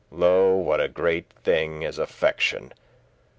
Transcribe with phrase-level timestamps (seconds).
[0.09, 2.73] Lo, what a great thing is affection!